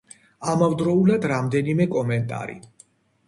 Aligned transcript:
ამავდროულად 0.51 1.27
რამდენიმე 1.31 1.87
კომენტარი. 1.97 2.57